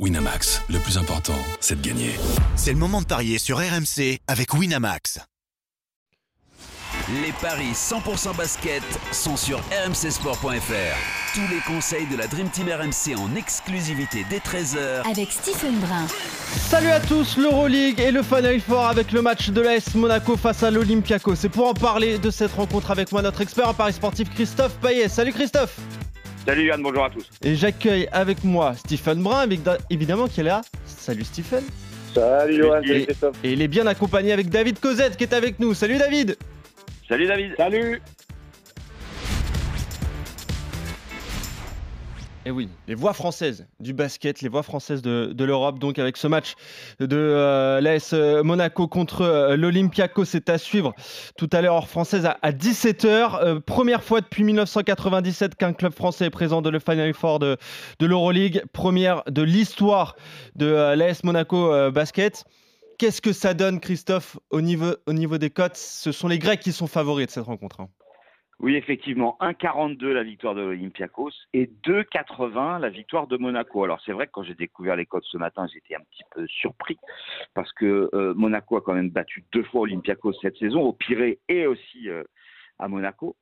Winamax, 0.00 0.60
le 0.70 0.80
plus 0.80 0.98
important, 0.98 1.38
c'est 1.60 1.80
de 1.80 1.86
gagner. 1.86 2.10
C'est 2.56 2.72
le 2.72 2.78
moment 2.78 3.00
de 3.00 3.06
parier 3.06 3.38
sur 3.38 3.58
RMC 3.58 4.18
avec 4.26 4.52
Winamax. 4.52 5.20
Les 7.22 7.30
paris 7.40 7.70
100% 7.72 8.36
basket 8.36 8.82
sont 9.12 9.36
sur 9.36 9.60
rmcsport.fr. 9.86 11.34
Tous 11.34 11.48
les 11.48 11.60
conseils 11.64 12.06
de 12.08 12.16
la 12.16 12.26
Dream 12.26 12.48
Team 12.50 12.70
RMC 12.70 13.16
en 13.16 13.36
exclusivité 13.36 14.26
dès 14.28 14.38
13h 14.38 15.08
avec 15.08 15.30
Stephen 15.30 15.78
Brun. 15.78 16.08
Salut 16.68 16.90
à 16.90 16.98
tous, 16.98 17.36
l'Euroleague 17.36 18.00
et 18.00 18.10
le 18.10 18.24
Final 18.24 18.60
Four 18.60 18.86
avec 18.86 19.12
le 19.12 19.22
match 19.22 19.50
de 19.50 19.60
l'AS 19.60 19.94
Monaco 19.94 20.36
face 20.36 20.64
à 20.64 20.72
l'Olympiakos. 20.72 21.36
C'est 21.36 21.48
pour 21.48 21.68
en 21.68 21.74
parler 21.74 22.18
de 22.18 22.30
cette 22.30 22.52
rencontre 22.52 22.90
avec 22.90 23.12
moi 23.12 23.22
notre 23.22 23.42
expert 23.42 23.68
en 23.68 23.74
paris 23.74 23.92
sportif 23.92 24.28
Christophe 24.34 24.74
Payet. 24.80 25.08
Salut 25.08 25.32
Christophe 25.32 25.78
Salut 26.46 26.66
Yann, 26.66 26.82
bonjour 26.82 27.04
à 27.04 27.10
tous. 27.10 27.30
Et 27.42 27.54
j'accueille 27.56 28.06
avec 28.12 28.44
moi 28.44 28.74
Stephen 28.74 29.22
Brun, 29.22 29.38
avec 29.40 29.60
évidemment 29.88 30.28
qui 30.28 30.40
est 30.40 30.44
là. 30.44 30.60
Salut 30.84 31.24
Stephen. 31.24 31.64
Salut 32.14 32.56
Johan, 32.56 32.82
et, 32.82 33.08
et 33.42 33.52
il 33.52 33.62
est 33.62 33.68
bien 33.68 33.86
accompagné 33.86 34.32
avec 34.32 34.50
David 34.50 34.78
Cosette 34.78 35.16
qui 35.16 35.24
est 35.24 35.32
avec 35.32 35.58
nous. 35.58 35.72
Salut 35.72 35.96
David. 35.96 36.36
Salut 37.08 37.26
David. 37.26 37.54
Salut. 37.56 38.02
Et 42.46 42.48
eh 42.48 42.50
oui, 42.50 42.68
les 42.88 42.94
voix 42.94 43.14
françaises 43.14 43.66
du 43.80 43.94
basket, 43.94 44.42
les 44.42 44.50
voix 44.50 44.62
françaises 44.62 45.00
de, 45.00 45.44
l'Europe, 45.44 45.78
donc 45.78 45.98
avec 45.98 46.18
ce 46.18 46.26
match 46.26 46.56
de 47.00 47.16
euh, 47.16 47.80
l'AS 47.80 48.12
Monaco 48.44 48.86
contre 48.86 49.22
euh, 49.22 49.56
l'Olympiakos, 49.56 50.26
c'est 50.26 50.50
à 50.50 50.58
suivre 50.58 50.92
tout 51.38 51.48
à 51.52 51.62
l'heure 51.62 51.88
française 51.88 52.26
à, 52.26 52.52
17h. 52.52 53.42
Euh, 53.42 53.60
première 53.60 54.04
fois 54.04 54.20
depuis 54.20 54.44
1997 54.44 55.54
qu'un 55.54 55.72
club 55.72 55.94
français 55.94 56.26
est 56.26 56.30
présent 56.30 56.60
dans 56.60 56.70
le 56.70 56.80
Final 56.80 57.14
Four 57.14 57.38
de, 57.38 57.56
de 57.98 58.06
l'Euroleague, 58.06 58.62
première 58.74 59.22
de 59.24 59.40
l'histoire 59.40 60.14
de 60.54 60.66
l'AS 60.66 61.24
Monaco 61.24 61.90
Basket. 61.92 62.44
Qu'est-ce 62.98 63.22
que 63.22 63.32
ça 63.32 63.54
donne, 63.54 63.80
Christophe, 63.80 64.38
au 64.50 64.60
niveau, 64.60 64.94
au 65.06 65.14
niveau 65.14 65.38
des 65.38 65.48
cotes? 65.48 65.76
Ce 65.76 66.12
sont 66.12 66.28
les 66.28 66.38
Grecs 66.38 66.60
qui 66.60 66.72
sont 66.72 66.88
favoris 66.88 67.26
de 67.26 67.32
cette 67.32 67.44
rencontre. 67.44 67.80
Hein. 67.80 67.88
Oui, 68.60 68.76
effectivement, 68.76 69.36
1,42 69.40 70.12
la 70.12 70.22
victoire 70.22 70.54
de 70.54 70.60
l'Olympiakos 70.60 71.32
et 71.52 71.70
2,80 71.84 72.80
la 72.80 72.88
victoire 72.88 73.26
de 73.26 73.36
Monaco. 73.36 73.82
Alors 73.84 74.00
c'est 74.06 74.12
vrai 74.12 74.26
que 74.26 74.32
quand 74.32 74.44
j'ai 74.44 74.54
découvert 74.54 74.96
les 74.96 75.06
codes 75.06 75.24
ce 75.24 75.36
matin, 75.36 75.66
j'étais 75.72 75.96
un 75.96 76.04
petit 76.10 76.22
peu 76.30 76.46
surpris 76.46 76.96
parce 77.54 77.72
que 77.72 78.08
euh, 78.14 78.32
Monaco 78.34 78.76
a 78.76 78.80
quand 78.80 78.94
même 78.94 79.10
battu 79.10 79.44
deux 79.52 79.64
fois 79.64 79.82
Olympiakos 79.82 80.34
cette 80.40 80.56
saison, 80.56 80.82
au 80.82 80.92
Pirée 80.92 81.40
et 81.48 81.66
aussi 81.66 82.08
euh, 82.08 82.22
à 82.78 82.88
Monaco. 82.88 83.36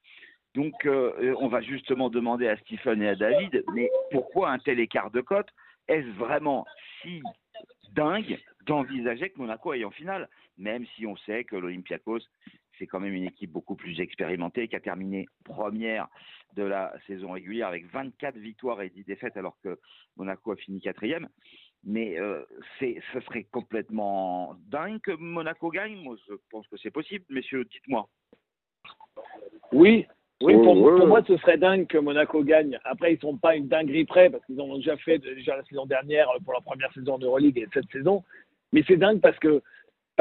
Donc 0.54 0.86
euh, 0.86 1.34
on 1.38 1.48
va 1.48 1.60
justement 1.60 2.08
demander 2.08 2.48
à 2.48 2.56
Stephen 2.58 3.02
et 3.02 3.08
à 3.08 3.14
David, 3.14 3.64
mais 3.74 3.90
pourquoi 4.10 4.50
un 4.50 4.58
tel 4.58 4.80
écart 4.80 5.10
de 5.10 5.20
cotes? 5.20 5.50
Est-ce 5.88 6.08
vraiment 6.18 6.64
si 7.02 7.22
dingue 7.92 8.38
d'envisager 8.66 9.30
que 9.30 9.38
Monaco 9.38 9.72
aille 9.72 9.84
en 9.84 9.90
finale, 9.90 10.28
même 10.56 10.86
si 10.94 11.06
on 11.06 11.16
sait 11.16 11.44
que 11.44 11.56
l'Olympiakos 11.56 12.20
c'est 12.82 12.88
quand 12.88 12.98
même 12.98 13.14
une 13.14 13.26
équipe 13.26 13.52
beaucoup 13.52 13.76
plus 13.76 14.00
expérimentée 14.00 14.66
qui 14.66 14.74
a 14.74 14.80
terminé 14.80 15.28
première 15.44 16.08
de 16.56 16.64
la 16.64 16.92
saison 17.06 17.30
régulière 17.30 17.68
avec 17.68 17.86
24 17.86 18.36
victoires 18.36 18.82
et 18.82 18.90
10 18.90 19.04
défaites 19.04 19.36
alors 19.36 19.56
que 19.62 19.78
Monaco 20.16 20.50
a 20.50 20.56
fini 20.56 20.80
quatrième. 20.80 21.28
Mais 21.84 22.18
euh, 22.18 22.42
ce 22.80 23.20
serait 23.20 23.44
complètement 23.44 24.56
dingue 24.66 25.00
que 25.00 25.12
Monaco 25.12 25.70
gagne. 25.70 25.94
Moi, 26.02 26.16
je 26.28 26.34
pense 26.50 26.66
que 26.66 26.76
c'est 26.76 26.90
possible. 26.90 27.24
Messieurs, 27.28 27.64
dites-moi. 27.66 28.08
Oui, 29.70 30.06
oui, 30.40 30.54
pour, 30.54 30.74
moi, 30.74 31.22
ce 31.24 31.36
serait 31.36 31.58
dingue 31.58 31.86
que 31.86 31.98
Monaco 31.98 32.42
gagne. 32.42 32.80
Après, 32.84 33.14
ils 33.14 33.20
sont 33.20 33.36
pas 33.36 33.54
une 33.54 33.68
dinguerie 33.68 34.06
près 34.06 34.28
parce 34.28 34.44
qu'ils 34.46 34.60
ont 34.60 34.76
déjà 34.76 34.96
fait 34.96 35.18
déjà 35.18 35.56
la 35.56 35.64
saison 35.66 35.86
dernière 35.86 36.26
pour 36.44 36.52
la 36.52 36.60
première 36.60 36.92
saison 36.94 37.16
de 37.16 37.26
Euroleague 37.26 37.58
et 37.58 37.68
cette 37.72 37.90
saison. 37.92 38.24
Mais 38.72 38.82
c'est 38.88 38.96
dingue 38.96 39.20
parce 39.20 39.38
que 39.38 39.62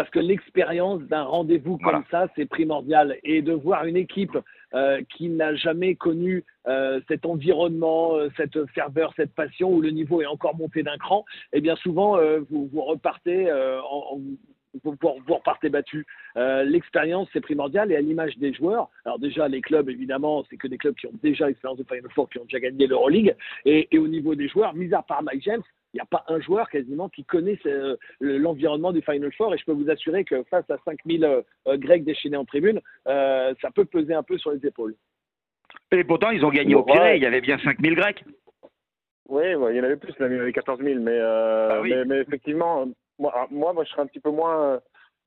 parce 0.02 0.10
que 0.10 0.20
l'expérience 0.20 1.04
d'un 1.04 1.22
rendez-vous 1.22 1.78
comme 1.78 2.04
ça, 2.10 2.28
c'est 2.36 2.48
primordial. 2.48 3.18
Et 3.24 3.44
de 3.44 3.54
voir 3.54 3.86
une 3.86 3.96
équipe 3.96 4.36
euh, 4.74 5.00
qui 5.16 5.30
n'a 5.30 5.54
jamais 5.54 5.94
connu 5.94 6.44
euh, 6.68 7.00
cet 7.08 7.24
environnement, 7.24 8.16
euh, 8.16 8.30
cette 8.36 8.66
ferveur, 8.72 9.14
cette 9.16 9.36
passion, 9.36 9.72
où 9.72 9.80
le 9.80 9.92
niveau 9.92 10.20
est 10.20 10.26
encore 10.26 10.58
monté 10.58 10.82
d'un 10.82 10.98
cran, 10.98 11.24
eh 11.54 11.62
bien 11.62 11.76
souvent, 11.76 12.18
vous, 12.50 12.68
vous, 12.74 12.82
repartez 12.82 13.52
en, 13.52 14.20
vous, 14.84 14.96
vous, 15.04 15.36
repartez 15.36 15.70
battu. 15.70 16.08
L'expérience, 16.36 17.28
c'est 17.32 17.42
primordial 17.42 17.92
et 17.92 17.96
à 17.96 18.02
l'image 18.02 18.36
des 18.40 18.54
joueurs, 18.54 18.90
alors 19.06 19.20
déjà 19.20 19.48
les 19.48 19.62
clubs, 19.62 19.88
évidemment, 19.88 20.44
c'est 20.50 20.58
que 20.58 20.68
des 20.68 20.80
clubs 20.80 20.96
qui 20.96 21.06
ont 21.06 21.20
déjà 21.22 21.46
l'expérience 21.46 21.78
de 21.78 21.84
Final 21.84 22.10
Four, 22.16 22.28
qui 22.28 22.40
ont 22.40 22.46
déjà 22.46 22.60
gagné 22.60 22.88
l'Euroleague. 22.88 23.36
Et, 23.66 23.88
et 23.92 24.00
au 24.00 24.08
niveau 24.08 24.34
des 24.34 24.48
joueurs, 24.48 24.74
mis 24.74 24.92
à 24.96 25.04
part 25.04 25.22
Mike 25.22 25.44
James, 25.44 25.62
il 25.94 25.98
n'y 25.98 26.02
a 26.02 26.06
pas 26.06 26.24
un 26.28 26.40
joueur 26.40 26.70
quasiment 26.70 27.10
qui 27.10 27.26
connaît 27.26 27.60
euh, 27.66 27.98
l'environnement 28.22 28.92
du 28.92 29.02
Final 29.02 29.32
Four 29.34 29.54
et 29.54 29.58
je 29.58 29.66
peux 29.66 29.74
vous 29.74 29.90
assurer 29.90 30.24
que 30.24 30.44
face 30.44 30.70
à 30.70 30.78
5000 30.86 31.24
euh, 31.26 31.42
euh, 31.68 31.78
Grecs 31.78 32.06
déchaînés 32.06 32.38
en 32.38 32.46
tribune, 32.46 32.80
ça 33.06 33.72
peut 33.76 33.86
peser 33.86 34.14
un 34.14 34.24
peu 34.24 34.38
sur 34.38 34.52
les 34.52 34.66
épaules. 34.66 34.96
Et 35.92 36.04
pourtant, 36.04 36.30
ils 36.30 36.46
ont 36.46 36.50
gagné 36.50 36.76
au 36.76 36.84
Pirée, 36.84 37.18
il 37.18 37.24
y 37.24 37.26
avait 37.26 37.42
bien 37.42 37.58
5000 37.60 37.96
Grecs. 37.96 38.24
Oui, 39.28 39.44
il 39.46 39.76
y 39.76 39.80
en 39.80 39.84
avait 39.84 39.98
plus, 39.98 40.14
il 40.20 40.26
y 40.26 40.26
en 40.26 40.42
avait 40.42 40.52
14 40.52 40.82
000, 40.82 41.00
bah 41.00 41.82
mais, 41.84 42.06
mais, 42.06 42.20
effectivement, 42.20 42.86
moi, 43.18 43.48
moi, 43.50 43.74
moi, 43.74 43.84
je 43.86 43.92
serais 43.92 44.02
un 44.02 44.08
petit 44.08 44.20
peu 44.20 44.32
moins 44.32 44.74
euh, 44.74 44.80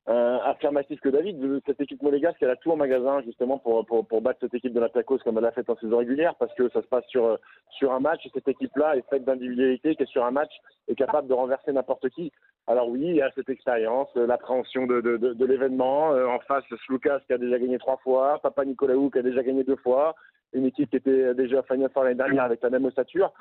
affirmatif 0.06 1.00
que 1.00 1.08
David. 1.08 1.62
Cette 1.66 1.80
équipe 1.80 2.02
monégasque, 2.02 2.42
elle 2.42 2.50
a 2.50 2.56
tout 2.56 2.70
en 2.70 2.76
magasin 2.76 3.22
justement 3.22 3.58
pour, 3.58 3.86
pour, 3.86 4.06
pour 4.06 4.20
battre 4.20 4.40
cette 4.40 4.54
équipe 4.54 4.74
de 4.74 4.80
la 4.80 4.88
Tacos 4.88 5.18
comme 5.18 5.38
elle 5.38 5.46
a 5.46 5.52
fait 5.52 5.68
en 5.70 5.76
saison 5.76 5.98
régulière 5.98 6.34
parce 6.38 6.52
que 6.54 6.68
ça 6.70 6.82
se 6.82 6.86
passe 6.86 7.06
sur, 7.06 7.38
sur 7.70 7.92
un 7.92 8.00
match 8.00 8.24
et 8.26 8.30
cette 8.34 8.48
équipe-là 8.48 8.96
est 8.96 9.08
faite 9.08 9.24
d'individualité 9.24 9.96
qui 9.96 10.02
est 10.02 10.10
sur 10.10 10.24
un 10.24 10.30
match 10.30 10.52
est 10.88 10.94
capable 10.94 11.28
de 11.28 11.32
renverser 11.32 11.72
n'importe 11.72 12.08
qui. 12.10 12.32
Alors 12.66 12.88
oui, 12.88 13.00
il 13.02 13.16
y 13.16 13.22
a 13.22 13.30
cette 13.34 13.48
expérience, 13.48 14.08
euh, 14.16 14.26
l'appréhension 14.26 14.86
de, 14.86 15.00
de, 15.00 15.16
de, 15.16 15.46
l'événement. 15.46 16.12
Euh, 16.12 16.26
en 16.26 16.38
face, 16.40 16.64
Slukas 16.86 17.20
qui 17.26 17.34
a 17.34 17.38
déjà 17.38 17.58
gagné 17.58 17.78
trois 17.78 17.98
fois, 17.98 18.40
Papa 18.42 18.64
Nicolaou 18.64 19.10
qui 19.10 19.18
a 19.18 19.22
déjà 19.22 19.42
gagné 19.42 19.64
deux 19.64 19.76
fois, 19.76 20.14
une 20.52 20.66
équipe 20.66 20.90
qui 20.90 20.96
était 20.96 21.34
déjà 21.34 21.62
Final 21.64 21.90
Four 21.92 22.04
l'année 22.04 22.16
dernière 22.16 22.44
avec 22.44 22.62
la 22.62 22.70
même 22.70 22.84
ossature. 22.86 23.32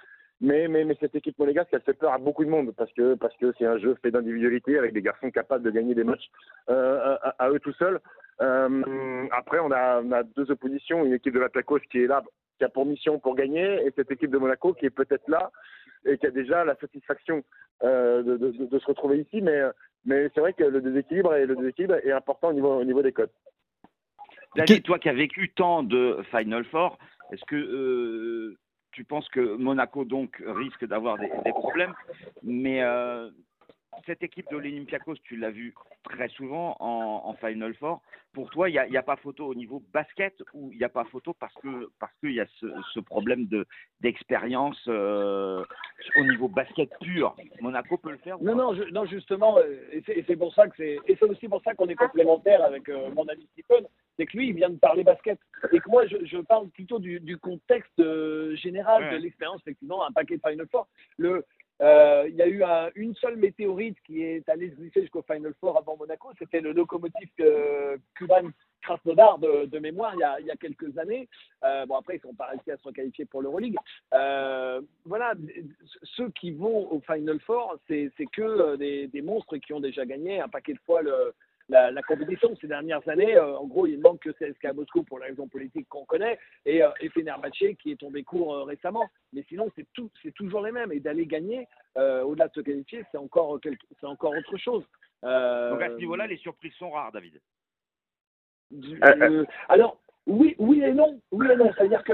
Mais, 0.41 0.67
mais, 0.67 0.83
mais 0.83 0.97
cette 0.99 1.15
équipe 1.15 1.37
monégasque, 1.39 1.69
elle 1.71 1.81
fait 1.81 1.93
peur 1.93 2.11
à 2.11 2.17
beaucoup 2.17 2.43
de 2.43 2.49
monde 2.49 2.73
parce 2.75 2.91
que 2.93 3.15
parce 3.15 3.35
que 3.37 3.53
c'est 3.57 3.65
un 3.65 3.77
jeu 3.77 3.95
fait 4.01 4.11
d'individualité 4.11 4.77
avec 4.77 4.93
des 4.93 5.01
garçons 5.01 5.31
capables 5.31 5.63
de 5.63 5.71
gagner 5.71 5.95
des 5.95 6.03
matchs 6.03 6.29
euh, 6.69 7.15
à, 7.39 7.49
eux 7.49 7.59
tout 7.59 7.73
seuls. 7.73 7.99
Euh, 8.41 9.27
après, 9.31 9.59
on 9.59 9.71
a, 9.71 10.01
on 10.01 10.11
a 10.11 10.23
deux 10.23 10.49
oppositions, 10.51 11.05
une 11.05 11.13
équipe 11.13 11.33
de 11.33 11.39
la 11.39 11.49
Tacos 11.49 11.79
qui 11.91 12.03
est 12.03 12.07
là, 12.07 12.23
qui 12.57 12.65
a 12.65 12.69
pour 12.69 12.85
mission 12.85 13.19
pour 13.19 13.35
gagner, 13.35 13.85
et 13.85 13.93
cette 13.95 14.11
équipe 14.11 14.31
de 14.31 14.37
Monaco 14.37 14.73
qui 14.73 14.85
est 14.85 14.89
peut-être 14.89 15.27
là 15.29 15.51
et 16.05 16.17
qui 16.17 16.25
a 16.27 16.31
déjà 16.31 16.65
la 16.65 16.75
satisfaction 16.75 17.43
euh, 17.83 18.23
de, 18.23 18.37
de, 18.37 18.65
de, 18.65 18.79
se 18.79 18.85
retrouver 18.85 19.19
ici. 19.19 19.41
Mais, 19.41 19.61
mais 20.05 20.29
c'est 20.33 20.41
vrai 20.41 20.53
que 20.53 20.63
le 20.63 20.81
déséquilibre 20.81 21.33
et 21.35 21.45
le 21.45 21.55
déséquilibre 21.55 21.95
est 21.95 22.11
important 22.11 22.49
au 22.49 22.53
niveau, 22.53 22.73
au 22.73 22.83
niveau 22.83 23.01
des 23.01 23.13
codes. 23.13 23.31
David, 24.55 24.83
toi 24.83 24.99
qui 24.99 25.09
as 25.09 25.13
vécu 25.13 25.49
tant 25.55 25.83
de 25.83 26.17
Final 26.29 26.63
Four, 26.65 26.97
est-ce 27.31 27.43
que 27.45 27.55
euh, 27.55 28.57
tu 28.93 29.03
penses 29.03 29.27
que 29.29 29.55
Monaco 29.57 30.05
donc 30.05 30.41
risque 30.45 30.85
d'avoir 30.85 31.17
des, 31.17 31.27
problèmes, 31.49 31.93
mais 32.43 32.81
euh, 32.83 33.29
cette 34.05 34.23
équipe 34.23 34.49
de 34.49 34.57
l'Olympiakos, 34.57 35.15
tu 35.23 35.35
l'as 35.35 35.51
vu 35.51 35.73
très 36.03 36.29
souvent 36.29 36.77
en, 36.79 37.33
Final 37.35 37.73
Four. 37.75 38.01
Pour 38.33 38.49
toi, 38.49 38.69
il 38.69 38.73
n'y 38.89 38.97
a, 38.97 39.03
pas 39.03 39.15
photo 39.17 39.45
au 39.45 39.55
niveau 39.55 39.83
basket 39.93 40.33
ou 40.53 40.71
il 40.71 40.77
n'y 40.77 40.83
a 40.83 40.89
pas 40.89 41.03
photo 41.05 41.35
parce 41.39 41.53
que 41.55 41.89
parce 41.99 42.13
qu'il 42.19 42.33
y 42.33 42.39
a 42.39 42.45
ce, 42.59 42.99
problème 42.99 43.45
de 43.47 43.65
d'expérience 44.01 44.81
euh, 44.87 45.63
au 46.17 46.23
niveau 46.23 46.47
basket 46.47 46.89
pur? 47.01 47.35
Monaco 47.61 47.97
peut 47.97 48.11
le 48.11 48.17
faire 48.17 48.41
Non, 48.41 48.55
non, 48.55 48.73
non, 48.91 49.05
justement, 49.05 49.57
euh, 49.57 49.89
et 49.91 50.23
c'est 50.25 50.35
pour 50.35 50.53
ça 50.53 50.67
que 50.67 50.75
c'est 50.77 50.97
et 51.07 51.15
c'est 51.19 51.25
aussi 51.25 51.47
pour 51.47 51.61
ça 51.63 51.73
qu'on 51.73 51.87
est 51.87 51.95
complémentaire 51.95 52.63
avec 52.63 52.87
mon 52.87 53.27
ami 53.27 53.47
Stephen 53.53 53.85
c'est 54.17 54.25
que 54.25 54.37
lui, 54.37 54.49
il 54.49 54.55
vient 54.55 54.69
de 54.69 54.77
parler 54.77 55.03
basket. 55.03 55.39
Et 55.71 55.79
que 55.79 55.89
moi, 55.89 56.05
je, 56.05 56.37
parle 56.41 56.69
plutôt 56.69 56.99
du, 56.99 57.37
contexte 57.37 57.99
euh, 57.99 58.55
général 58.55 59.11
de 59.11 59.17
l'expérience, 59.17 59.61
effectivement, 59.61 60.05
un 60.05 60.11
paquet 60.11 60.37
de 60.37 60.41
Final 60.47 60.67
Four. 60.69 60.87
Le, 61.17 61.45
euh, 61.81 62.25
il 62.29 62.35
y 62.35 62.41
a 62.41 62.47
eu 62.47 62.63
une 62.95 63.15
seule 63.15 63.37
météorite 63.37 63.97
qui 64.05 64.23
est 64.23 64.47
allée 64.49 64.69
se 64.69 64.75
glisser 64.75 65.01
jusqu'au 65.01 65.23
Final 65.23 65.53
Four 65.59 65.77
avant 65.77 65.97
Monaco. 65.97 66.31
C'était 66.37 66.61
le 66.61 66.73
locomotive 66.73 67.29
euh, 67.39 67.97
Kuban 68.15 68.49
Krasnodar 68.83 69.39
de, 69.39 69.79
mémoire 69.79 70.13
il 70.15 70.19
y, 70.19 70.23
a, 70.23 70.39
il 70.41 70.45
y, 70.45 70.51
a, 70.51 70.55
quelques 70.57 70.97
années. 70.97 71.27
bon, 71.87 71.95
après, 71.95 72.17
ils 72.17 72.21
sont 72.21 72.33
pas 72.33 72.47
réussi 72.47 72.69
à 72.69 72.77
se 72.77 72.83
requalifier 72.83 73.25
pour 73.25 73.41
l'Euroleague. 73.41 73.77
voilà, 74.11 75.33
ceux 76.03 76.29
qui 76.31 76.51
vont 76.51 76.91
au 76.91 77.01
Final 77.01 77.39
Four, 77.39 77.79
c'est 77.87 78.11
que 78.31 78.75
des, 78.75 79.07
des, 79.07 79.21
monstres 79.21 79.57
qui 79.57 79.73
ont 79.73 79.79
déjà 79.79 80.05
gagné 80.05 80.41
un 80.41 80.49
paquet 80.49 80.73
de 80.73 80.79
fois 80.85 81.01
le, 81.01 81.33
la, 81.73 81.91
la, 81.91 82.01
compétition 82.03 82.55
ces 82.61 82.67
dernières 82.67 83.07
années. 83.09 83.35
Euh, 83.35 83.57
en 83.57 83.65
gros, 83.65 83.87
il 83.87 83.99
manque 83.99 84.21
que 84.21 84.29
CSKA 84.29 84.73
Moscou 84.73 85.03
pour 85.03 85.19
la 85.19 85.25
raison 85.25 85.47
politique 85.47 85.87
qu'on 85.89 86.05
connaît 86.05 86.39
et, 86.65 86.83
euh, 86.83 86.89
et 87.01 87.09
qui 87.75 87.91
est 87.91 87.99
tombé 87.99 88.23
court 88.23 88.53
euh, 88.53 88.63
récemment. 88.63 89.05
Mais 89.33 89.43
sinon, 89.49 89.69
c'est 89.75 89.87
tout, 89.93 90.09
c'est 90.21 90.33
toujours 90.33 90.61
les 90.61 90.71
mêmes. 90.71 90.91
Et 90.91 90.99
d'aller 90.99 91.25
gagner, 91.25 91.67
euh, 91.97 92.21
au-delà 92.21 92.47
de 92.47 92.53
se 92.53 92.61
qualifier, 92.61 93.03
c'est 93.11 93.17
encore, 93.17 93.59
c'est 93.99 94.05
encore 94.05 94.33
autre 94.37 94.57
chose. 94.57 94.83
Donc 95.23 95.81
à 95.81 95.89
ce 95.89 95.97
niveau-là, 95.97 96.27
les 96.27 96.37
surprises 96.37 96.73
sont 96.73 96.91
rares, 96.91 97.11
David. 97.13 97.39
alors, 99.69 99.99
oui, 100.27 100.55
oui 100.59 100.81
et 100.83 100.93
non. 100.93 101.19
Oui 101.31 101.47
et 101.49 101.55
non. 101.55 101.71
C'est-à-dire 101.75 102.03
que 102.03 102.13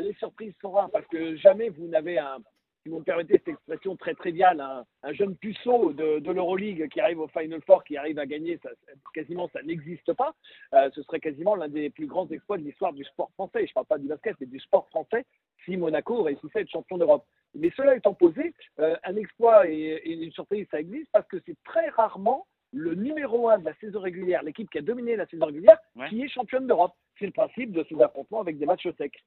les 0.00 0.14
surprises 0.14 0.54
sont 0.60 0.70
rares 0.70 0.90
parce 0.90 1.06
que 1.06 1.36
jamais 1.36 1.68
vous 1.68 1.88
n'avez 1.88 2.18
un, 2.18 2.38
si 2.82 2.88
vous 2.88 2.98
me 2.98 3.04
permettez 3.04 3.34
cette 3.34 3.48
expression 3.48 3.96
très 3.96 4.14
triviale, 4.14 4.60
un, 5.02 5.12
jeune 5.12 5.36
puceau 5.36 5.92
de, 5.92 6.18
de 6.18 6.30
l'Euroleague 6.30 6.88
qui 6.88 7.00
arrive 7.00 7.20
au 7.20 7.28
Final 7.28 7.60
Four, 7.66 7.84
qui 7.84 7.96
arrive 7.96 8.18
à 8.18 8.26
gagner, 8.26 8.58
ça, 8.62 8.70
quasiment 9.12 9.48
ça 9.52 9.62
n'existe 9.62 10.12
pas. 10.14 10.34
Euh, 10.74 10.88
ce 10.94 11.02
serait 11.02 11.20
quasiment 11.20 11.54
l'un 11.54 11.68
des 11.68 11.90
plus 11.90 12.06
grands 12.06 12.28
exploits 12.28 12.58
de 12.58 12.64
l'histoire 12.64 12.92
du 12.92 13.04
sport 13.04 13.30
français. 13.34 13.66
Je 13.66 13.70
ne 13.70 13.74
parle 13.74 13.86
pas 13.86 13.98
du 13.98 14.08
basket, 14.08 14.36
mais 14.40 14.46
du 14.46 14.60
sport 14.60 14.88
français 14.88 15.26
si 15.64 15.76
Monaco 15.76 16.22
réussissait 16.22 16.60
à 16.60 16.60
être 16.62 16.70
champion 16.70 16.96
d'Europe. 16.96 17.26
Mais 17.54 17.70
cela 17.76 17.96
étant 17.96 18.14
posé, 18.14 18.54
euh, 18.78 18.96
un 19.04 19.16
exploit 19.16 19.68
et, 19.68 20.00
une 20.04 20.32
surprise, 20.32 20.66
ça 20.70 20.80
existe 20.80 21.08
parce 21.12 21.26
que 21.28 21.36
c'est 21.44 21.56
très 21.64 21.88
rarement 21.90 22.46
le 22.72 22.94
numéro 22.94 23.50
un 23.50 23.58
de 23.58 23.64
la 23.64 23.74
saison 23.74 24.00
régulière, 24.00 24.42
l'équipe 24.42 24.70
qui 24.70 24.78
a 24.78 24.82
dominé 24.82 25.16
la 25.16 25.26
saison 25.26 25.46
régulière, 25.46 25.76
qui 26.08 26.22
est 26.22 26.28
championne 26.28 26.68
d'Europe. 26.68 26.94
C'est 27.18 27.26
le 27.26 27.32
principe 27.32 27.72
de 27.72 27.84
ces 27.88 28.00
affrontements 28.00 28.40
avec 28.40 28.58
des 28.58 28.66
matchs 28.66 28.88
secs. 28.96 29.18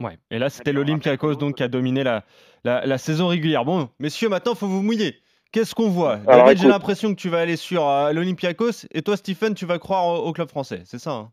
Ouais, 0.00 0.18
et 0.30 0.38
là 0.38 0.50
c'était 0.50 0.72
l'Olympiakos 0.72 1.36
donc 1.36 1.56
qui 1.56 1.62
a 1.62 1.68
dominé 1.68 2.02
la, 2.02 2.24
la, 2.64 2.98
saison 2.98 3.28
régulière. 3.28 3.64
Bon, 3.64 3.88
messieurs, 3.98 4.28
maintenant 4.28 4.52
il 4.52 4.58
faut 4.58 4.66
vous 4.66 4.82
mouiller. 4.82 5.16
Qu'est-ce 5.52 5.74
qu'on 5.74 5.88
voit? 5.88 6.16
David, 6.16 6.58
j'ai 6.58 6.68
l'impression 6.68 7.14
que 7.14 7.20
tu 7.20 7.28
vas 7.28 7.38
aller 7.38 7.56
sur 7.56 7.88
euh, 7.88 8.12
l'Olympiakos 8.12 8.86
et 8.92 9.02
toi, 9.02 9.16
Stephen, 9.16 9.54
tu 9.54 9.66
vas 9.66 9.78
croire 9.78 10.24
au, 10.24 10.32
club 10.32 10.48
français, 10.48 10.82
c'est 10.84 10.98
ça 10.98 11.12
hein? 11.12 11.32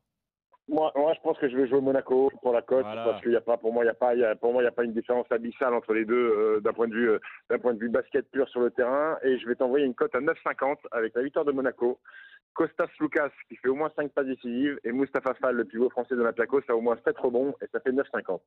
Moi, 0.72 0.90
moi, 0.96 1.13
je 1.13 1.19
pense 1.22 1.38
que 1.38 1.50
je 1.50 1.58
vais 1.58 1.68
jouer 1.68 1.81
Monaco 1.81 2.31
pour 2.42 2.54
la 2.54 2.62
cote 2.62 2.86
parce 2.86 3.22
qu'il 3.22 3.34
y 3.34 3.36
a 3.36 3.42
pas, 3.42 3.58
pour 3.58 3.74
moi, 3.74 3.84
il 3.84 3.88
y 3.88 3.90
a 3.90 3.94
pas, 3.94 4.13
pour 4.36 4.54
moi, 4.54 4.62
il 4.62 4.66
y 4.66 4.69
a 4.69 4.72
pas 4.72 4.86
une 4.86 4.94
différence 4.94 5.30
abyssale 5.30 5.74
entre 5.74 5.94
les 5.94 6.06
deux 6.06 6.16
euh, 6.16 6.62
d'un 6.62 6.72
point 6.72 6.88
de 6.88 6.94
vue, 6.94 7.10
euh, 7.10 7.19
d'un 7.50 7.60
point 7.60 7.74
de 7.74 7.80
vue 7.80 7.90
basket 7.90 8.30
pur 8.31 8.48
sur 8.48 8.62
le 8.62 8.72
terrain. 8.72 9.18
Et 9.24 9.38
je 9.38 9.48
vais 9.48 9.56
t'envoyer 9.56 9.86
une 9.86 9.96
cote 9.96 10.16
à 10.16 10.19
9,50 10.19 10.78
avec 10.92 11.14
la 11.14 11.24
victoire 11.24 11.44
de 11.44 11.52
Monaco. 11.52 12.00
Costas 12.53 12.89
Lucas 13.00 13.31
qui 13.48 13.56
fait 13.56 13.69
au 13.69 13.75
moins 13.75 13.92
5 13.95 14.12
pas 14.12 14.24
décisives 14.24 14.80
et 14.83 14.92
Mustapha 14.92 15.33
Fall, 15.36 15.56
le 15.56 15.65
pivot 15.65 15.89
français 15.89 16.15
de 16.15 16.19
l'Olympiakos, 16.19 16.62
a 16.68 16.75
au 16.75 16.81
moins 16.81 16.98
7 17.03 17.18
rebonds 17.18 17.56
et 17.62 17.68
ça 17.71 17.80
fait 17.80 17.92
9,50. 17.92 18.39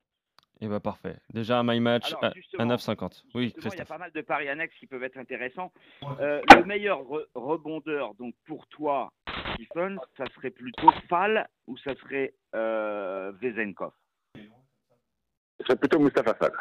Et 0.60 0.66
eh 0.66 0.68
bah 0.68 0.74
ben, 0.74 0.80
parfait. 0.80 1.16
Déjà 1.32 1.58
un 1.58 1.64
my 1.64 1.80
match 1.80 2.14
à, 2.22 2.30
9,50. 2.30 3.24
Oui, 3.34 3.52
Il 3.56 3.74
y 3.76 3.80
a 3.80 3.84
pas 3.84 3.98
mal 3.98 4.12
de 4.12 4.20
paris 4.20 4.48
annexes 4.48 4.76
qui 4.78 4.86
peuvent 4.86 5.02
être 5.02 5.18
intéressants. 5.18 5.72
Euh, 6.20 6.40
le 6.54 6.64
meilleur 6.64 7.00
rebondeur, 7.34 8.14
donc 8.14 8.34
pour 8.46 8.66
toi, 8.68 9.12
Stephen, 9.54 9.98
ça 10.16 10.24
serait 10.34 10.50
plutôt 10.50 10.90
Fall 11.08 11.48
ou 11.66 11.76
ça 11.78 11.94
serait 11.96 12.34
euh, 12.54 13.32
Vezenkov? 13.40 13.92
Ce 14.36 15.64
serait 15.66 15.76
plutôt 15.76 15.98
Mustafa 15.98 16.34
Fall. 16.34 16.52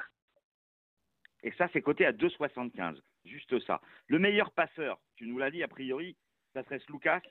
Et 1.43 1.51
ça, 1.57 1.67
c'est 1.73 1.81
coté 1.81 2.05
à 2.05 2.13
2,75. 2.13 2.99
Juste 3.25 3.59
ça. 3.65 3.79
Le 4.07 4.17
meilleur 4.17 4.51
passeur, 4.51 4.99
tu 5.15 5.27
nous 5.27 5.37
l'as 5.37 5.51
dit 5.51 5.61
a 5.61 5.67
priori, 5.67 6.17
ça 6.53 6.63
serait 6.63 6.79
Slukas 6.79 7.21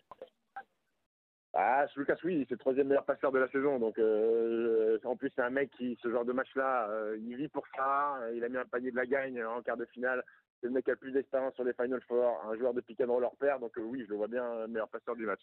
ah, 1.55 1.85
Lucas, 1.97 2.17
oui, 2.25 2.47
c'est 2.49 2.55
le 2.55 2.59
troisième 2.59 2.89
meilleur 2.89 3.05
passeur 3.05 3.31
de 3.31 3.39
la 3.39 3.49
saison. 3.49 3.79
Donc, 3.79 3.99
euh, 3.99 4.99
en 5.05 5.17
plus, 5.17 5.31
c'est 5.37 5.43
un 5.43 5.51
mec 5.51 5.71
qui, 5.77 5.99
ce 6.03 6.11
genre 6.11 6.25
de 6.25 6.33
match-là, 6.33 6.89
euh, 6.89 7.19
il 7.21 7.37
vit 7.37 7.49
pour 7.49 7.67
ça. 7.77 8.19
Il 8.35 8.43
a 8.43 8.49
mis 8.49 8.57
un 8.57 8.65
panier 8.65 8.91
de 8.91 8.97
la 8.97 9.05
gagne 9.05 9.45
en 9.45 9.61
quart 9.61 9.77
de 9.77 9.85
finale. 9.85 10.25
C'est 10.61 10.69
le 10.69 10.73
mec 10.73 10.85
qui 10.85 10.91
a 10.91 10.95
le 10.95 10.99
plus 10.99 11.13
d'expérience 11.13 11.55
sur 11.55 11.65
les 11.65 11.75
Final 11.75 12.01
Four, 12.09 12.43
un 12.51 12.57
joueur 12.57 12.73
de 12.73 12.81
pick 12.81 13.03
and 13.03 13.13
roll 13.13 13.29
père. 13.39 13.59
Donc, 13.59 13.77
euh, 13.77 13.83
oui, 13.83 14.03
je 14.07 14.11
le 14.11 14.17
vois 14.17 14.29
bien 14.29 14.67
meilleur 14.67 14.89
passeur 14.89 15.15
du 15.15 15.27
match. 15.27 15.43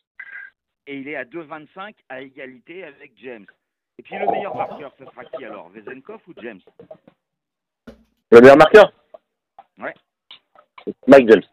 Et 0.87 0.97
il 0.97 1.07
est 1.07 1.15
à 1.15 1.25
2,25 1.25 1.93
à 2.09 2.21
égalité 2.21 2.83
avec 2.85 3.11
James. 3.17 3.45
Et 3.99 4.01
puis, 4.01 4.17
le 4.17 4.25
meilleur 4.31 4.55
marqueur, 4.55 4.91
ce 4.97 5.05
sera 5.05 5.25
qui 5.25 5.45
alors? 5.45 5.69
Vezenkov 5.69 6.21
ou 6.27 6.33
James? 6.41 6.61
Le 8.31 8.41
meilleur 8.41 8.57
marqueur? 8.57 8.91
Ouais. 9.77 9.93
Mike 11.05 11.29
James. 11.29 11.43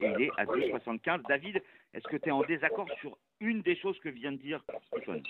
Il 0.00 0.22
est 0.22 0.30
à 0.36 0.44
2,75. 0.44 1.22
David, 1.28 1.62
est-ce 1.94 2.06
que 2.08 2.16
tu 2.16 2.28
es 2.28 2.32
en 2.32 2.42
désaccord 2.42 2.88
sur 3.00 3.16
une 3.40 3.62
des 3.62 3.76
choses 3.76 3.98
que 4.00 4.08
vient 4.08 4.32
de 4.32 4.38
dire 4.38 4.62
Stephen? 4.88 5.22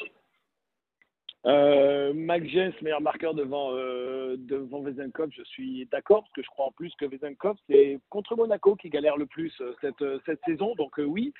Euh, 1.47 2.13
Mac 2.13 2.45
James, 2.49 2.73
meilleur 2.83 3.01
marqueur 3.01 3.33
devant, 3.33 3.71
euh, 3.73 4.37
devant 4.39 4.83
Vezenkov, 4.83 5.31
je 5.33 5.43
suis 5.45 5.87
d'accord, 5.87 6.23
parce 6.23 6.33
que 6.35 6.43
je 6.43 6.49
crois 6.49 6.67
en 6.67 6.73
plus 6.73 6.95
que 6.97 7.07
Vezenkov, 7.07 7.57
c'est 7.67 7.99
contre 8.11 8.37
Monaco 8.37 8.77
qui 8.77 8.91
galère 8.91 9.17
le 9.17 9.25
plus 9.25 9.53
euh, 9.63 9.75
cette, 9.81 10.05
cette 10.27 10.41
saison. 10.45 10.75
Donc 10.75 10.99
oui, 10.99 11.33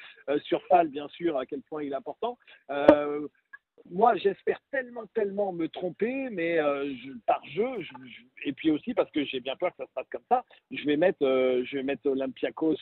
sur 0.45 0.63
Fall, 0.69 0.89
bien 0.89 1.09
sûr, 1.09 1.37
à 1.37 1.45
quel 1.45 1.61
point 1.61 1.83
il 1.83 1.93
est 1.93 1.97
important. 1.97 2.39
Moi, 3.91 4.17
j'espère 4.17 4.61
tellement, 4.71 5.07
tellement 5.15 5.53
me 5.53 5.69
tromper, 5.69 6.29
mais 6.31 6.59
par 7.27 7.45
jeu, 7.47 7.69
et 8.45 8.53
puis 8.53 8.71
aussi 8.71 8.95
parce 8.95 9.11
que 9.11 9.25
j'ai 9.25 9.41
bien 9.41 9.57
peur 9.57 9.71
que 9.71 9.77
ça 9.79 9.87
se 9.87 9.93
passe 9.95 10.09
comme 10.11 10.25
ça, 10.29 10.45
je 10.71 10.85
vais 10.85 10.97
mettre, 10.97 11.25
mettre 11.83 12.07
Olympiakos 12.07 12.77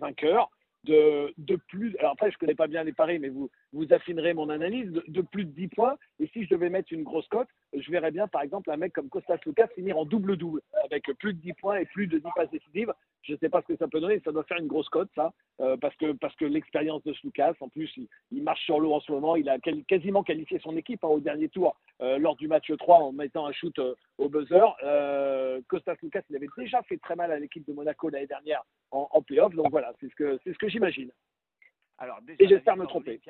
vainqueur 0.00 0.50
de, 0.84 1.32
de 1.38 1.56
plus. 1.68 1.96
Alors 1.98 2.12
après, 2.12 2.30
je 2.30 2.38
connais 2.38 2.54
pas 2.54 2.66
bien 2.66 2.84
les 2.84 2.92
paris, 2.92 3.18
mais 3.18 3.28
vous, 3.28 3.50
vous 3.74 3.92
affinerez 3.92 4.34
mon 4.34 4.48
analyse 4.48 4.90
de, 4.90 5.20
plus 5.20 5.44
de 5.44 5.50
10 5.50 5.68
points. 5.68 5.96
Et 6.20 6.28
si 6.28 6.44
je 6.44 6.48
devais 6.50 6.70
mettre 6.70 6.92
une 6.92 7.02
grosse 7.02 7.26
cote, 7.28 7.48
je 7.76 7.90
verrais 7.90 8.12
bien, 8.12 8.28
par 8.28 8.42
exemple, 8.42 8.70
un 8.70 8.76
mec 8.76 8.92
comme 8.92 9.08
Costas 9.08 9.38
Lucas 9.44 9.66
finir 9.74 9.98
en 9.98 10.04
double-double 10.04 10.62
avec 10.84 11.04
plus 11.18 11.34
de 11.34 11.40
10 11.40 11.52
points 11.54 11.76
et 11.78 11.84
plus 11.86 12.06
de 12.06 12.18
10 12.18 12.24
passes 12.36 12.50
décisives. 12.50 12.92
Je 13.22 13.32
ne 13.32 13.38
sais 13.38 13.48
pas 13.48 13.62
ce 13.62 13.72
que 13.72 13.76
ça 13.76 13.88
peut 13.88 14.00
donner. 14.00 14.20
Ça 14.24 14.32
doit 14.32 14.44
faire 14.44 14.58
une 14.58 14.68
grosse 14.68 14.88
cote, 14.88 15.08
ça, 15.14 15.32
euh, 15.60 15.76
parce 15.76 15.96
que, 15.96 16.12
parce 16.12 16.36
que 16.36 16.44
l'expérience 16.44 17.02
de 17.04 17.14
Lucas, 17.24 17.54
en 17.60 17.68
plus, 17.68 17.92
il, 18.30 18.42
marche 18.42 18.62
sur 18.64 18.78
l'eau 18.78 18.92
en 18.92 19.00
ce 19.00 19.10
moment. 19.10 19.34
Il 19.34 19.48
a 19.48 19.58
quasiment 19.58 20.22
qualifié 20.22 20.60
son 20.60 20.76
équipe 20.76 21.02
hein, 21.02 21.08
au 21.08 21.20
dernier 21.20 21.48
tour 21.48 21.76
euh, 22.00 22.18
lors 22.18 22.36
du 22.36 22.46
match 22.46 22.70
3 22.70 22.98
en 22.98 23.12
mettant 23.12 23.46
un 23.46 23.52
shoot 23.52 23.76
euh, 23.78 23.94
au 24.18 24.28
buzzer. 24.28 24.64
Costas 25.68 25.96
Lucas, 26.02 26.22
il 26.30 26.36
avait 26.36 26.48
déjà 26.56 26.82
fait 26.82 26.98
très 26.98 27.16
mal 27.16 27.32
à 27.32 27.38
l'équipe 27.38 27.66
de 27.66 27.72
Monaco 27.72 28.08
l'année 28.08 28.26
dernière 28.26 28.62
en, 28.90 29.08
en 29.10 29.22
playoff. 29.22 29.54
Donc 29.54 29.70
voilà, 29.70 29.92
c'est 30.00 30.08
ce 30.08 30.14
que, 30.14 30.38
c'est 30.44 30.52
ce 30.52 30.58
que 30.58 30.68
j'imagine. 30.68 31.10
Alors, 31.98 32.20
déjà, 32.22 32.42
Et 32.42 32.48
j'espère 32.48 32.76
me 32.76 32.86
tromper. 32.86 33.20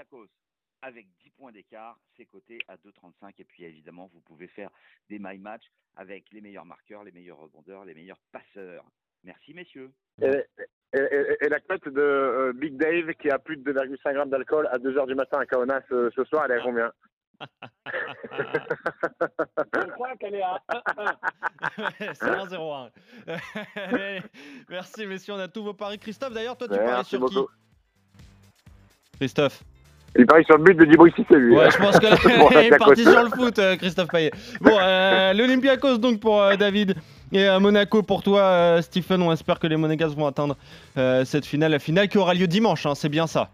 Avec 0.82 1.06
10 1.22 1.30
points 1.30 1.52
d'écart, 1.52 1.98
c'est 2.16 2.26
coté 2.26 2.58
à 2.68 2.76
2,35. 2.76 3.32
Et 3.38 3.44
puis 3.44 3.64
évidemment, 3.64 4.10
vous 4.12 4.20
pouvez 4.20 4.48
faire 4.48 4.70
des 5.08 5.18
my 5.18 5.38
match 5.38 5.64
avec 5.96 6.30
les 6.30 6.42
meilleurs 6.42 6.66
marqueurs, 6.66 7.04
les 7.04 7.12
meilleurs 7.12 7.38
rebondeurs, 7.38 7.86
les 7.86 7.94
meilleurs 7.94 8.20
passeurs. 8.32 8.84
Merci 9.22 9.54
messieurs. 9.54 9.90
Et, 10.20 11.48
la 11.48 11.60
cote 11.60 11.88
de 11.88 12.00
euh, 12.00 12.52
Big 12.52 12.76
Dave 12.76 13.14
qui 13.14 13.30
a 13.30 13.38
plus 13.38 13.56
de 13.56 13.72
2,5 13.72 14.12
grammes 14.12 14.28
d'alcool 14.28 14.68
à 14.70 14.78
2h 14.78 15.06
du 15.06 15.14
matin 15.14 15.38
à 15.38 15.46
Kaona 15.46 15.80
ce, 15.88 16.10
soir, 16.24 16.44
elle 16.44 16.52
est 16.52 16.60
à 16.60 16.62
combien? 16.62 16.92
Je 19.74 19.90
crois 19.90 20.14
qu'elle 20.16 20.34
est 20.36 20.42
à 20.42 20.62
1-1. 20.68 21.16
C'est 22.14 22.30
1-0-1. 22.30 22.90
Merci 24.68 25.06
messieurs, 25.06 25.34
on 25.34 25.38
a 25.38 25.48
tous 25.48 25.64
vos 25.64 25.74
paris. 25.74 25.98
Christophe, 25.98 26.34
d'ailleurs, 26.34 26.56
toi 26.56 26.68
tu 26.68 26.76
paries 26.76 27.04
sur 27.04 27.24
qui? 27.24 27.38
Christophe 29.16 29.64
il 30.16 30.26
parie 30.26 30.44
sur 30.44 30.56
le 30.56 30.62
but 30.62 30.76
de 30.76 30.84
Djibril 30.84 31.12
c'est 31.16 31.34
lui. 31.34 31.56
Ouais, 31.56 31.70
je 31.70 31.76
pense 31.76 31.98
qu'il 31.98 32.08
est 32.58 32.78
parti 32.78 33.02
sur 33.02 33.22
le 33.22 33.30
foot, 33.30 33.58
euh, 33.58 33.76
Christophe 33.76 34.08
Payet. 34.08 34.30
Bon, 34.60 34.76
euh, 34.80 35.32
l'Olympiakos 35.32 35.98
donc 35.98 36.20
pour 36.20 36.40
euh, 36.40 36.56
David 36.56 36.94
et 37.32 37.48
Monaco 37.58 38.02
pour 38.02 38.22
toi, 38.22 38.80
Stephen. 38.80 39.22
On 39.22 39.32
espère 39.32 39.58
que 39.58 39.66
les 39.66 39.76
Monégas 39.76 40.08
vont 40.08 40.26
atteindre 40.26 40.56
cette 41.24 41.46
finale, 41.46 41.72
la 41.72 41.80
finale 41.80 42.08
qui 42.08 42.18
aura 42.18 42.32
lieu 42.32 42.46
dimanche, 42.46 42.86
hein, 42.86 42.94
c'est 42.94 43.08
bien 43.08 43.26
ça. 43.26 43.50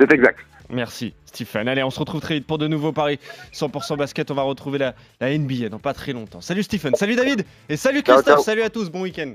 C'est 0.00 0.12
exact. 0.12 0.40
Merci, 0.70 1.14
Stephen. 1.26 1.68
Allez, 1.68 1.84
on 1.84 1.90
se 1.90 2.00
retrouve 2.00 2.20
très 2.20 2.34
vite 2.34 2.46
pour 2.48 2.58
de 2.58 2.66
nouveaux 2.66 2.90
paris 2.90 3.20
100% 3.52 3.96
basket. 3.96 4.30
On 4.32 4.34
va 4.34 4.42
retrouver 4.42 4.78
la, 4.78 4.94
la, 5.20 5.36
NBA 5.38 5.68
dans 5.68 5.78
pas 5.78 5.94
très 5.94 6.12
longtemps. 6.12 6.40
Salut 6.40 6.64
Stephen, 6.64 6.96
salut 6.96 7.14
David 7.14 7.44
et 7.68 7.76
salut 7.76 8.02
Christophe. 8.02 8.40
Salut 8.40 8.62
à 8.62 8.70
tous, 8.70 8.90
bon 8.90 9.02
week-end. 9.02 9.34